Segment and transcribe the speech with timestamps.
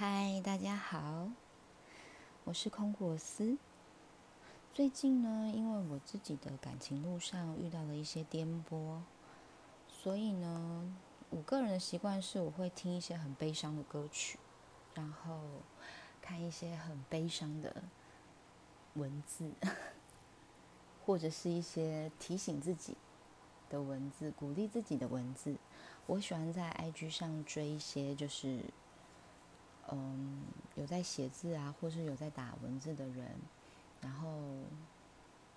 [0.00, 1.28] 嗨，大家好，
[2.44, 3.58] 我是空果丝。
[4.72, 9.02] 最近呢，因为我自己的感情路上遇到了一些颠簸，
[9.90, 10.90] 所以呢，
[11.28, 14.38] 我个人的习惯是我会听一些很悲伤的歌曲，
[14.94, 15.38] 然后
[16.22, 17.82] 看一些很悲伤的
[18.94, 19.50] 文字，
[21.04, 22.96] 或者是一些提醒自己
[23.68, 25.56] 的文字、鼓励自己的文字。
[26.06, 28.64] 我喜欢在 IG 上追一些就是。
[29.92, 30.42] 嗯，
[30.76, 33.28] 有在写字啊，或是有在打文字的人，
[34.00, 34.28] 然后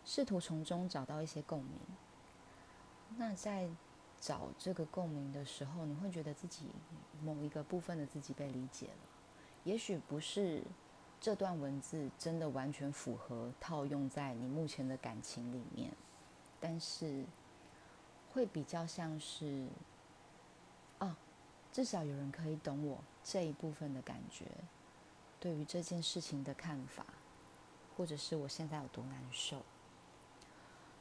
[0.03, 1.79] 试图从中找到一些共鸣。
[3.15, 3.69] 那在
[4.19, 6.65] 找这个共鸣的时候，你会觉得自己
[7.21, 9.09] 某一个部分的自己被理解了。
[9.63, 10.63] 也许不是
[11.21, 15.91] 这段文字真的完全符合套用在你目前的感情里面，
[16.59, 17.23] 但是
[18.33, 19.67] 会比较像是，
[21.73, 22.99] 至少有人可以懂我。
[23.25, 24.45] 这一部分的感觉，
[25.39, 27.05] 对于这件事情的看法，
[27.95, 29.63] 或者是我现在有多难受，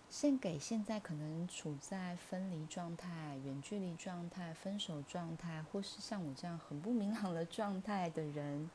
[0.08, 8.70] 献给现在可能处在分离状态、远距离状态、分手状态，或是像我这样很不明朗的状态的人。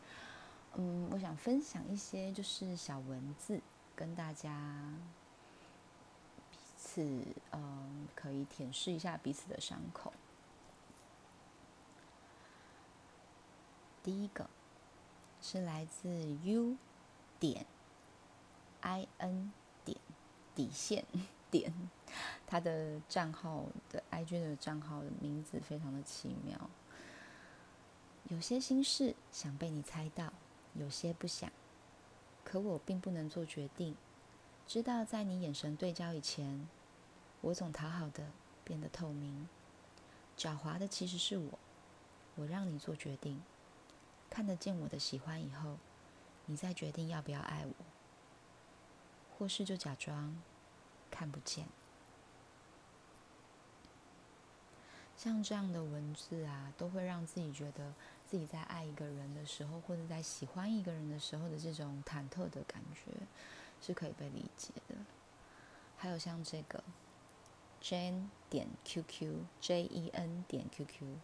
[0.75, 3.61] 嗯，我想分享一些就是小文字，
[3.95, 4.51] 跟大家
[6.51, 7.01] 彼此
[7.53, 10.11] 嗯可以舔舐一下彼此的伤口。
[14.07, 14.49] 第一个
[15.41, 16.07] 是来自
[16.41, 16.77] U
[17.41, 17.65] 点
[18.79, 19.51] I N
[19.83, 19.97] 点
[20.55, 21.03] 底线
[21.51, 21.73] 点，
[22.45, 26.69] 他的账号的 I G 的账号的名字非常的奇妙。
[28.29, 30.31] 有些心事想被你猜到，
[30.75, 31.51] 有些不想，
[32.45, 33.97] 可我并不能做决定。
[34.65, 36.65] 知道在你眼神对焦以前，
[37.41, 38.31] 我总讨好的
[38.63, 39.49] 变得透明，
[40.37, 41.59] 狡猾的其实是我，
[42.37, 43.43] 我让你做决定。
[44.37, 45.77] 看得见我的喜欢以后，
[46.45, 47.73] 你再决定要不要爱我，
[49.35, 50.39] 或是就假装
[51.09, 51.65] 看不见。
[55.17, 57.95] 像这样的文字啊，都会让自己觉得
[58.27, 63.11] 自己在爱一个人的时候，或者在喜欢一个人的时候的这种忐忑的感觉，
[63.81, 64.93] 是可以被理解的。
[65.97, 66.83] 还有像这个
[67.81, 71.15] Jane 点 QQ J E N 点 QQ。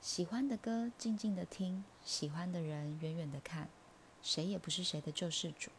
[0.00, 3.68] 喜欢的歌，静静的听；喜欢的人，远远的看。
[4.22, 5.70] 谁也不是谁的救世主，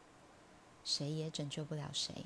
[0.84, 2.26] 谁也拯救不了谁。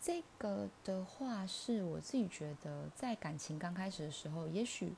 [0.00, 4.94] 这个的话，是我自己觉得，在感情刚开始的时候，也许，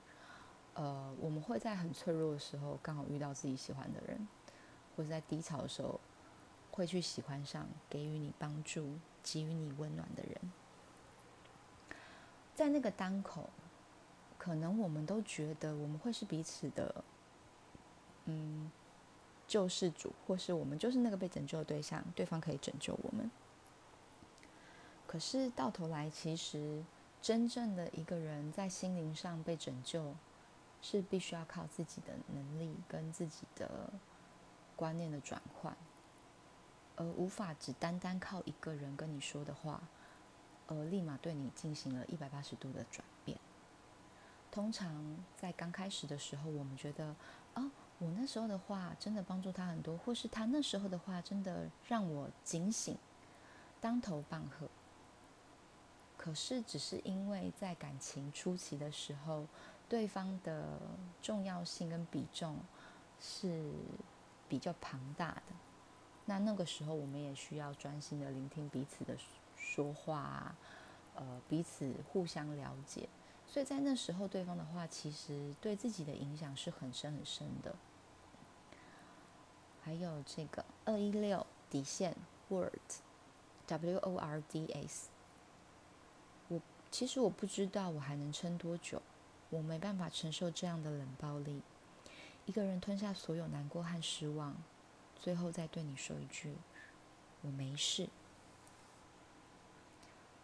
[0.74, 4.28] 呃，我们会在很脆弱的时候，刚好遇到自己喜欢的人，
[4.96, 6.00] 或者在低潮的时候，
[6.70, 10.52] 会去喜欢上给予你帮助、给予你温暖的人。
[12.54, 13.50] 在那个当口。
[14.38, 17.04] 可能我们都觉得我们会是彼此的，
[18.26, 18.70] 嗯，
[19.46, 23.30] 救世主，或是我们就是那个被拯救的对象，对方可以拯救我们。
[25.06, 26.84] 可是到头来，其实
[27.20, 30.14] 真正的一个人在心灵上被拯救，
[30.80, 33.90] 是必须要靠自己的能力跟自己的
[34.76, 35.76] 观念的转换，
[36.96, 39.82] 而无法只单单靠一个人跟你说的话，
[40.68, 43.04] 而立马对你进行了一百八十度的转。
[44.58, 44.92] 通常
[45.36, 47.14] 在刚开始的时候，我们觉得，
[47.54, 47.70] 哦，
[48.00, 52.98] 我那时候的话真的帮助他很多，或是他那时候的话真的让我警醒，
[53.80, 54.68] 当头棒喝。
[56.16, 59.46] 可是，只是因为在感情初期的时候，
[59.88, 60.80] 对方的
[61.22, 62.58] 重要性跟比重
[63.20, 63.70] 是
[64.48, 65.54] 比较庞大的，
[66.24, 69.16] 那那个时候我们也需要专心的聆听彼此的
[69.56, 70.52] 说话，
[71.14, 73.08] 呃，彼此互相了解。
[73.50, 77.74] 所以在那时候，对方的话其实对自己的影响是很深很深的。
[79.82, 82.14] 还有这个二一六底线
[82.50, 85.08] word，W O R D S。
[86.48, 86.60] 我
[86.90, 89.00] 其实我不知道我还能撑多久，
[89.48, 91.62] 我没办法承受这样的冷暴力。
[92.44, 94.54] 一个人吞下所有难过和失望，
[95.18, 96.54] 最后再对你说一句
[97.40, 98.10] “我没事”。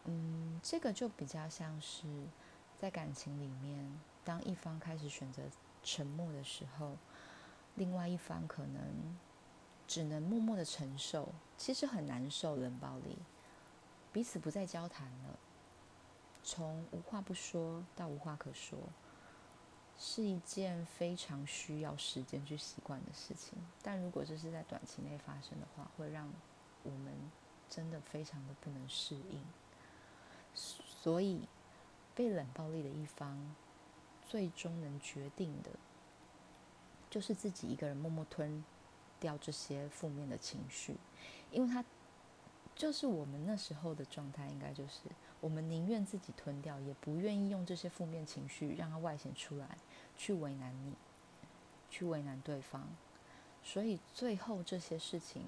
[0.06, 2.03] 嗯，这个就比较像是。
[2.76, 5.43] 在感情里面，当一方开始选择
[5.82, 6.97] 沉默的时候，
[7.76, 9.17] 另外一方可能
[9.87, 12.56] 只能默默的承受，其实很难受。
[12.56, 13.17] 冷暴力，
[14.12, 15.38] 彼此不再交谈了，
[16.43, 18.79] 从无话不说到无话可说，
[19.97, 23.56] 是一件非常需要时间去习惯的事情。
[23.82, 26.31] 但如果这是在短期内发生的话，会让
[26.82, 27.15] 我们
[27.70, 29.43] 真的非常的不能适应。
[30.55, 31.49] 所以。
[32.15, 33.55] 被冷暴力的一方，
[34.27, 35.71] 最终能决定的，
[37.11, 38.65] 就是自己一个人默默吞
[39.19, 40.97] 掉这些负面的情绪，
[41.51, 41.85] 因为他
[42.75, 45.03] 就是我们那时候的状态，应该就是
[45.41, 49.79] 我们宁愿自己吞掉，也不愿意用这些负面情绪让它外显出来，
[50.17, 50.95] 去为难你，
[51.91, 52.89] 去为难对方，
[53.63, 55.45] 所以最后这些事情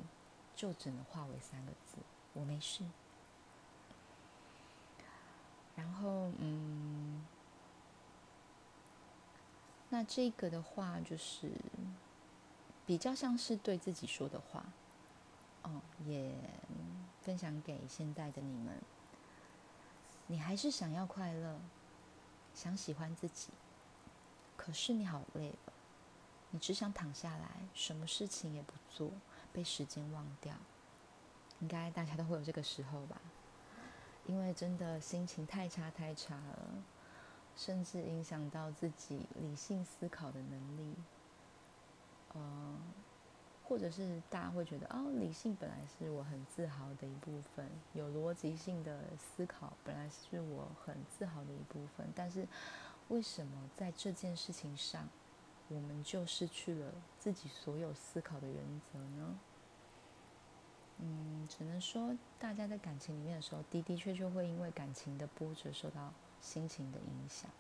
[0.55, 1.99] 就只能化为三个字：
[2.35, 2.85] 我没事。
[5.77, 7.25] 然后，嗯，
[9.91, 11.53] 那这个的话就是
[12.87, 14.65] 比较像是对自己说的话，
[15.63, 16.33] 哦，也
[17.23, 18.81] 分享给现在的你们。
[20.29, 21.61] 你还是想要快乐，
[22.55, 23.51] 想喜欢自己，
[24.57, 25.73] 可是你好累了，
[26.51, 29.13] 你只想躺下来，什么事情也不做，
[29.53, 30.55] 被时间忘掉。
[31.61, 33.21] 应该大家都会有这个时候吧。
[34.27, 36.69] 因为真的心情太差太差了，
[37.57, 40.95] 甚至影响到自己理性思考的能力。
[42.35, 42.79] 呃，
[43.65, 52.07] 或者是大家会觉得，哦，理性本来是我很自豪的一部分，有逻辑性的思考本来是我很自豪的一部分。
[52.15, 52.47] 但是，
[53.09, 55.09] 为什么在这件事情上，
[55.69, 59.39] 我们就失去了自己所有思考的原则呢？
[60.99, 67.51] 嗯，只能说大家在感情里面的时候的的确确会因为感情的波折受到心情的影响，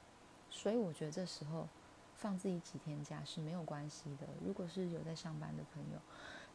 [0.48, 1.68] 所以我觉得这时候
[2.16, 4.26] 放自己几天假是没有关系的。
[4.44, 6.00] 如果是有在上班的朋友，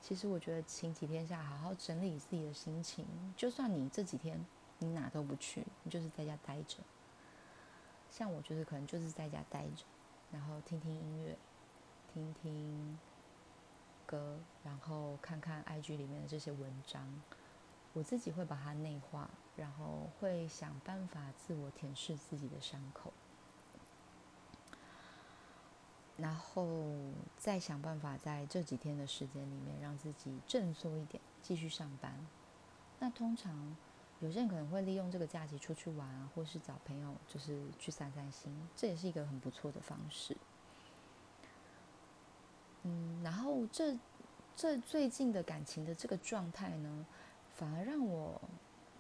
[0.02, 3.06] 其实我觉得请几天假，好好整理自己的心情。
[3.38, 4.44] 就算你这几天
[4.80, 6.78] 你哪都不去，你就是在家待着。
[8.10, 9.84] 像我就是可能就是在家待着，
[10.32, 11.38] 然后听听音乐，
[12.12, 12.98] 听听。
[14.12, 17.08] 歌，然后看看 IG 里面的这些文章，
[17.94, 23.14] 我自己会把它内化，然后会想办法自我舔舐自己的伤口，
[26.18, 26.68] 然后
[27.38, 32.14] 再想办法在这几天的时间里面让自己振作一点，继续上班。
[33.00, 33.76] 那通常
[34.20, 40.36] 有些人可能会利用这个假期出去玩啊，或是找朋友就是去散散心，这也是一个很不错的方式。
[42.84, 43.96] 嗯，然后这
[44.56, 47.06] 这最近的感情的这个状态呢，
[47.56, 48.42] 反而让我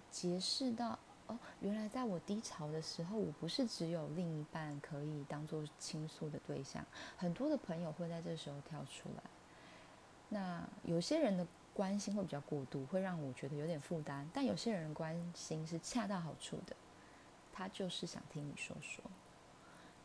[0.10, 0.98] 结识到
[1.28, 6.86] 哦，原来在我低潮的时候，我不是只有另一半可以当做倾诉的对象，
[7.18, 9.24] 很多的朋友会在这时候跳出来。
[10.30, 16.76] 那有些人的关心会比较过度，会让我觉得有点负担，但有些人关心是恰到好处的，
[17.52, 19.04] 他就是想听你说说。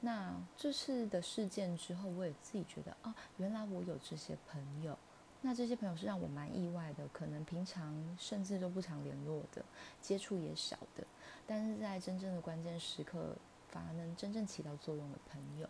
[0.00, 4.96] 那这次的事件之后，我也自己觉得啊，原来我有这些朋友。
[5.42, 9.64] 那这些朋友是让我蛮意外的，可能平常甚至都不常联络的，
[10.00, 11.06] 接触也少的，
[11.46, 13.36] 但是在真正的关键时刻，
[13.68, 15.68] 反而能真正起到作用的朋友。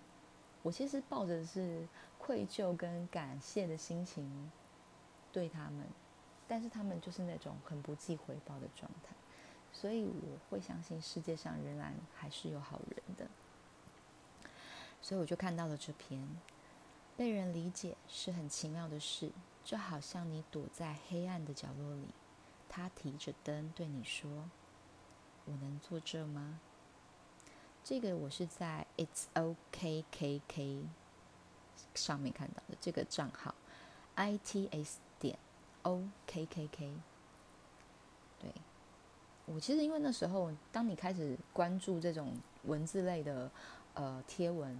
[0.62, 1.86] 我其实抱着是
[2.16, 4.50] 愧疚跟感谢的心情
[5.30, 5.86] 对他们，
[6.48, 9.14] 但是他们就是那种很不计回报的状态，
[9.72, 13.26] 所以我会相信世界上仍然还是有好人的。
[15.06, 16.20] 所以我就看到了这篇，
[17.16, 19.30] 被人理解是很奇妙的事，
[19.62, 22.08] 就好像你躲在黑暗的角落里，
[22.68, 24.28] 他提着灯对你说
[25.46, 26.58] ：“我能做这吗？”
[27.84, 30.82] 这个我是在 It's OK K K
[31.94, 33.54] 上面看到的这个账号
[34.16, 35.38] ，I T S 点
[35.82, 36.92] O K K K。
[38.40, 38.50] 对，
[39.44, 43.48] 我其实因为那时候，当你开始关注这种文字类的。
[43.98, 44.76] 呃，贴文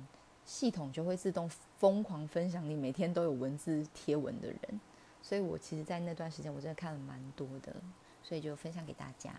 [0.46, 4.80] 系统就会自动疯狂分享你每天都有文字贴文的人，
[5.20, 7.74] 所以我其实，在那段时间我真的看了蛮多的，
[8.22, 9.34] 所以就分享给大家。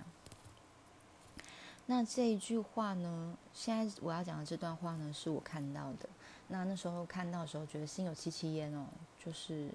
[1.85, 6.09] 那这一句话呢，现在我要讲的这段话呢，是我看到的。
[6.49, 8.85] 那那时候看到的时候，觉得心有戚戚焉哦，
[9.17, 9.69] 就是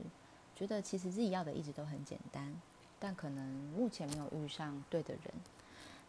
[0.55, 2.55] 觉得其实自己要的一直都很简单，
[3.01, 5.33] 但可能目前没有遇上对的人。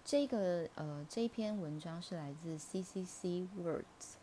[0.04, 4.16] 这个呃，这一篇文章是来自 C C C Words，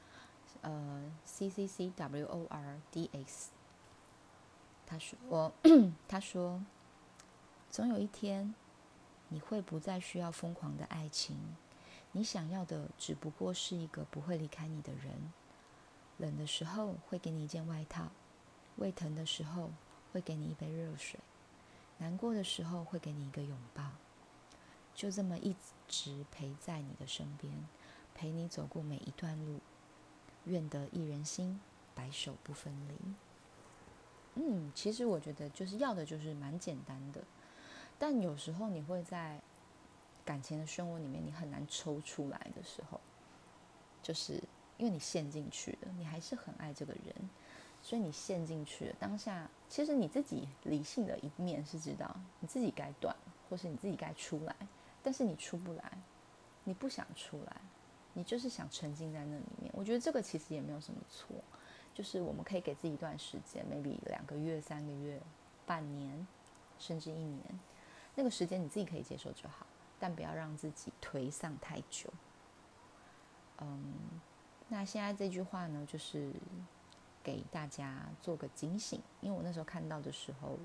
[0.62, 3.50] 呃，C C C W O R D X。
[4.87, 5.52] 他说
[6.09, 6.62] ：“他说，
[7.71, 8.55] 总有一天，
[9.29, 11.57] 你会不再需要疯狂的爱情，
[12.12, 15.33] 你想要的只不过是一个不会离开你的人。
[16.19, 18.09] 冷的时候会给你一件外套，
[18.76, 19.71] 胃疼的时候
[20.12, 21.21] 会给你一杯热水，
[21.99, 23.85] 难过的时候会给你一个拥抱。”
[24.93, 25.57] 就这么一
[25.88, 27.67] 直陪在你的身边，
[28.14, 29.61] 陪你走过每一段路，
[30.44, 31.61] 愿得一人心，
[31.94, 32.94] 白首不分离。
[34.35, 37.20] 嗯，其实我觉得就是要的就是蛮简单的，
[37.99, 39.40] 但有时候你会在
[40.25, 43.00] 感情的漩涡里面，你很难抽出来的时候，
[44.02, 44.35] 就是
[44.78, 47.14] 因为你陷进去了，你还是很爱这个人，
[47.82, 48.97] 所以你陷进去了。
[49.00, 53.14] 当下其实你自己理性的一面是知道你自己该断，
[53.49, 54.54] 或是你自己该出来，
[55.02, 55.99] 但是你出不来，
[56.62, 57.56] 你不想出来，
[58.14, 59.73] 你就是想沉浸在那里面。
[59.75, 61.37] 我觉得这个其实也没有什么错，
[61.95, 65.21] 就是我们可以给自己一段时间，maybe 两个月、三个月、
[65.67, 66.26] 半年，
[66.79, 67.45] 甚至一年，
[68.14, 69.67] 那个时间你自己可以接受就好，
[69.99, 72.11] 但不要让自己颓丧太久。
[73.59, 73.95] 嗯，
[74.69, 76.33] 那现在这句话呢，就是
[77.23, 80.59] 给大家做个警醒，因为我那时候看到的时候，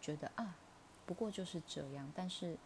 [0.00, 0.56] 觉得啊，
[1.04, 2.56] 不过就是这样，但是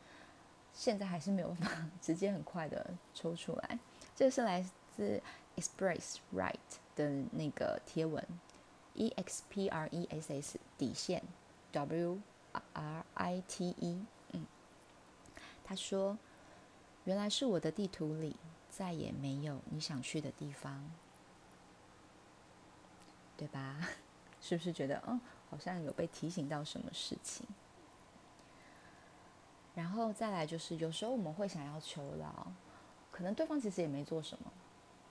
[0.75, 3.79] 现在还是没有办法 直接很快的抽出来。
[4.15, 4.65] 这是来
[4.97, 5.23] 自
[5.57, 6.57] Express Right
[6.95, 8.27] 的那个贴文
[8.95, 11.23] ，E X P R E S S 底线
[11.73, 12.21] W
[12.75, 14.47] R I T E，嗯，
[15.65, 16.19] 他说，
[17.05, 18.37] 原来是我的地图里。
[18.73, 20.91] 再也没有你想去的地方，
[23.37, 23.87] 对吧？
[24.41, 27.47] 是不是觉得，嗯，好像有被提醒到什么事情？
[29.75, 32.51] 然后再来就是，有时候我们会想要求饶，
[33.23, 34.51] 可能对方其实也没做什么，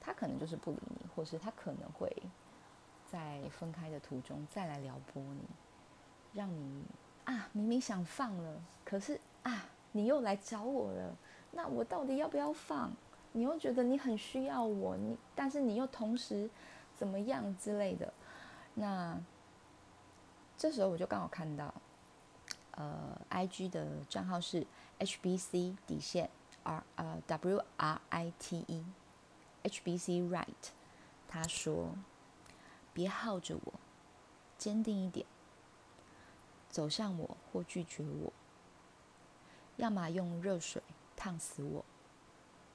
[0.01, 2.13] 他可能就是不理你，或是他可能会
[3.09, 5.39] 在分开的途中再来撩拨你，
[6.33, 6.83] 让你
[7.23, 9.63] 啊，明明想放了，可是啊，
[9.93, 11.15] 你又来找我了，
[11.51, 12.91] 那我到底要不要放？
[13.31, 16.49] 你又觉得你很需要我，你但是你又同时
[16.97, 18.13] 怎么样之类的，
[18.73, 19.17] 那
[20.57, 21.73] 这时候我就刚好看到，
[22.71, 26.29] 呃，I G 的账号是 H B C 底线
[26.63, 28.85] R 呃 W R I T E
[29.63, 30.71] H B C Right，
[31.27, 31.95] 他说
[32.93, 33.73] 别耗着我，
[34.57, 35.25] 坚定一点，
[36.69, 38.33] 走向我或拒绝我，
[39.77, 40.81] 要么用热水
[41.15, 41.85] 烫死我。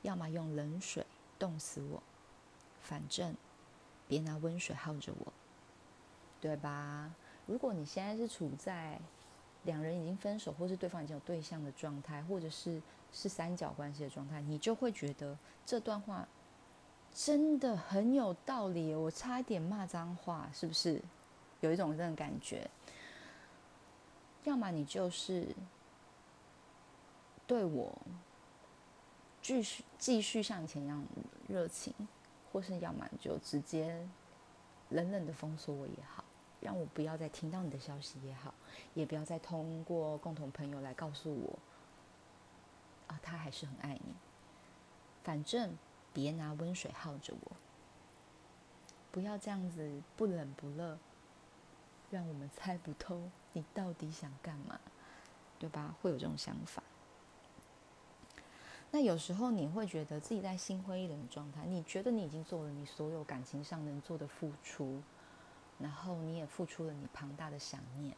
[0.03, 1.05] 要么用冷水
[1.37, 2.01] 冻死我，
[2.81, 3.35] 反正
[4.07, 5.33] 别拿温水耗着我，
[6.41, 7.13] 对吧？
[7.47, 9.01] 如果你现在是处在
[9.67, 12.81] 两人已经分手，或是对方已经有对象的状态，或者是
[13.13, 16.27] 是三角关系的状态，你就会觉得这段话
[17.13, 18.95] 真的很有道理。
[18.95, 21.03] 我差一点骂脏话，是不是？
[21.61, 22.71] 有一种这种感觉。
[24.45, 25.55] 要么你就是
[27.47, 27.93] 对我。
[29.43, 31.05] 继续继续像以前一样
[31.47, 31.95] 热情，
[32.51, 34.05] 或是要么就直接
[34.89, 36.25] 冷冷的封锁我也好，
[36.67, 38.53] 让我不要再听到你的消息也好，
[38.93, 41.57] 也不要再通过共同朋友来告诉我，
[43.07, 44.13] 啊，他还是很爱你。
[45.23, 45.79] 反正
[46.13, 47.53] 别拿温水耗着我，
[49.13, 50.99] 不要这样子不冷不热，
[52.11, 54.81] 让我们猜不透你到底想干嘛，
[55.61, 55.95] 对吧？
[56.03, 56.83] 会有这种想法。
[58.91, 65.01] 那有时候你会觉得自己在心灰意冷的状态，你觉得你已经做了你所有感情上能做的付出，
[65.79, 68.17] 然后你也付出了你庞大的想念。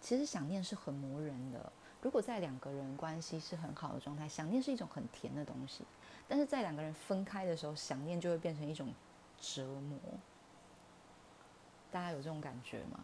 [0.00, 1.72] 其实想念是很磨人的。
[2.02, 5.82] 如果在两个人关系是很好的状态，想念是一种很甜的东西；
[6.28, 8.92] 但是在两个人分开的时候，想念就会变成一种
[9.40, 9.98] 折磨。
[11.90, 13.00] 大家有这种感觉吗？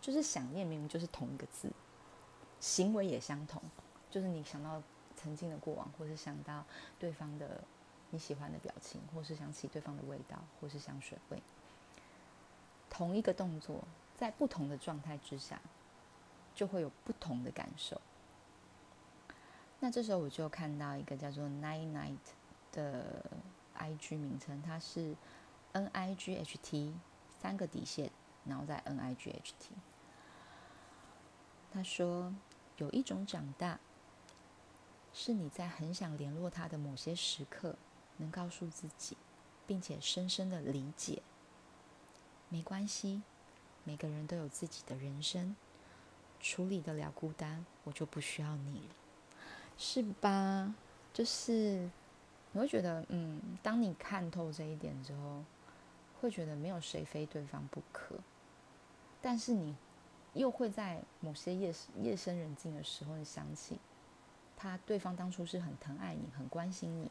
[0.00, 1.70] 就是想念明明就是同一个字，
[2.60, 3.62] 行为也相同，
[4.10, 4.82] 就是你想到。
[5.18, 6.62] 曾经的过往，或是想到
[6.98, 7.64] 对方的
[8.10, 11.42] 你喜欢的表情，或是想起对方的味道，或是香水味，
[12.96, 13.84] 同一个动作，
[14.16, 15.60] 在不同的状态之下，
[16.54, 18.00] 就会有不同的感受。
[19.80, 22.16] 那这时候我就看到一个叫做 Night Night
[22.72, 23.22] 的
[23.78, 25.14] IG 名称，它是
[25.72, 26.94] N I G H T
[27.38, 28.10] 三个底线，
[28.46, 29.74] 然后再 N I G H T。
[31.74, 32.32] 他说
[32.78, 33.78] 有一种长大。
[35.18, 37.76] 是你在很想联络他的某些时刻，
[38.18, 39.16] 能告诉自己，
[39.66, 41.22] 并且深深的理解。
[42.48, 43.22] 没关系，
[43.84, 45.54] 每个人都有自己的人生，
[46.40, 48.94] 处理得了孤单，我就不需要你了，
[49.76, 50.74] 是吧？
[51.12, 51.90] 就是
[52.52, 55.42] 你会觉得，嗯，当你看透这一点之后，
[56.20, 58.14] 会觉得没有谁非对方不可。
[59.20, 59.74] 但是你
[60.34, 63.78] 又会在某些夜夜深人静的时候，你想起。
[64.58, 67.10] 他对方当初是很疼爱你，很关心你，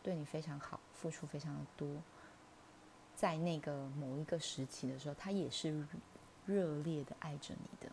[0.00, 1.88] 对你非常好，付出非常的多。
[3.18, 5.84] 在那个某一个时期的时候，他也是
[6.46, 7.90] 热烈的爱着你的，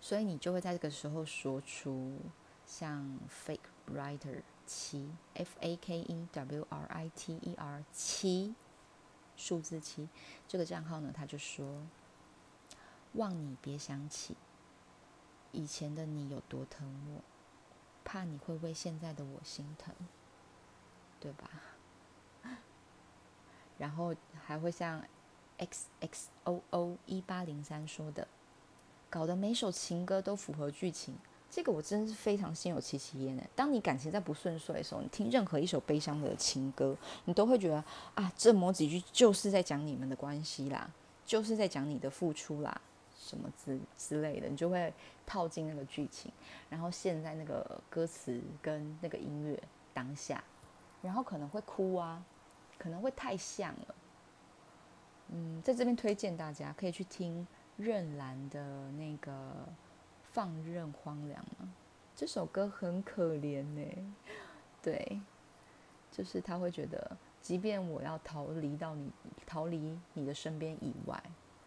[0.00, 2.18] 所以你就会在这个时候说出
[2.66, 8.54] 像 fake writer 七 f a k e w r i t e r 七
[9.36, 10.08] 数字七
[10.48, 11.82] 这个账号呢，他就说：
[13.12, 14.34] 望你别想起。
[15.52, 17.22] 以前的你有多疼我，
[18.02, 19.94] 怕你会为现在的我心疼，
[21.20, 21.50] 对吧？
[23.78, 25.02] 然后还会像
[25.56, 28.26] x x o o 一八零三说的，
[29.08, 31.14] 搞得每首情歌都符合剧情。
[31.50, 33.42] 这个我真是非常心有戚戚焉的。
[33.56, 36.94] 当你感情在不顺遂的时候，你听任何一首悲伤的情歌，
[37.24, 37.82] 你都会觉得
[38.14, 40.90] 啊，这某几句就是在讲你们的关系啦，
[41.24, 42.78] 就是在讲你的付出啦，
[43.18, 44.92] 什么之之类的，你就会
[45.24, 46.30] 套进那个剧情，
[46.68, 49.58] 然后陷在那个歌词跟那个音乐
[49.94, 50.44] 当下，
[51.00, 52.22] 然后可能会哭啊，
[52.78, 53.94] 可能会太像了。
[55.28, 59.52] 嗯，在这边推荐大家可以去听任兰的那个。
[60.30, 61.68] 放任荒凉吗？
[62.14, 64.14] 这首歌很可怜呢。
[64.80, 65.20] 对，
[66.12, 69.10] 就是他会觉得，即便我要逃离到你，
[69.46, 71.20] 逃离你的身边以外，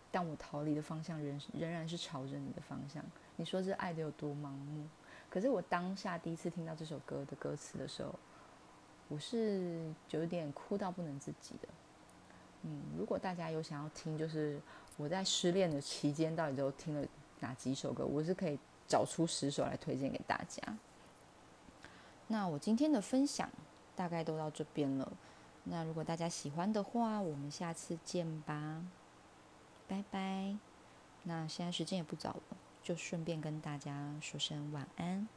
[0.09, 3.03] 但我逃离的方向仍仍然是朝着你的方向。
[3.35, 4.87] 你说这爱的有多盲目？
[5.29, 8.13] 可是我当下第一次听到这首歌的歌词的时候，
[9.11, 11.67] 我是有点哭到不能自己的。
[12.63, 14.59] 嗯，如果大家有想要听，就是
[14.95, 17.07] 我在失恋的期间到底都听了。
[17.43, 20.61] 哪几首歌，我是可以找出十首来推荐给大家。
[22.27, 23.49] 那我今天的分享
[23.95, 25.11] 大概都到这边了。
[25.63, 28.85] 那如果大家喜欢的话，我们下次见吧，
[29.87, 30.55] 拜拜。
[31.23, 35.27] 那现在时间也不早了，就顺便跟大家说声晚安。